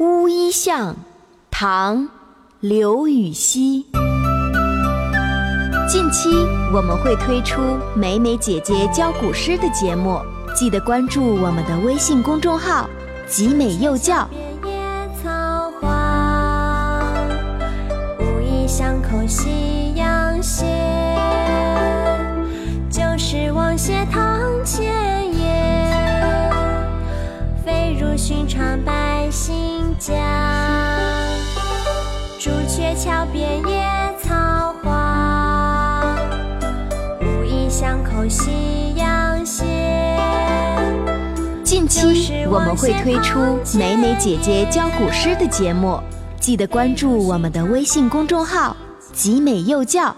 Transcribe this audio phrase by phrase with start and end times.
[0.00, 0.94] 乌衣巷，
[1.50, 2.02] 唐·
[2.60, 3.84] 刘禹锡。
[5.88, 6.28] 近期
[6.72, 7.60] 我们会推出
[7.96, 10.20] 美美姐姐教古诗的节目，
[10.54, 12.88] 记得关注我们的微信公众号
[13.26, 14.28] “集美幼教”。
[14.62, 14.70] 野
[15.20, 17.02] 草花，
[18.20, 20.64] 乌衣巷口夕阳斜，
[22.88, 24.84] 旧时王谢堂前
[25.36, 26.52] 燕，
[27.64, 28.80] 飞入寻常
[32.68, 33.82] 朱雀桥边野
[34.22, 36.04] 草花，
[37.22, 39.64] 无意巷口夕阳斜。
[41.64, 45.98] 近期我们会推出美美姐姐教古诗的节目，
[46.40, 48.76] 记得关注我们的微信公众号
[49.14, 50.14] “集美幼教”。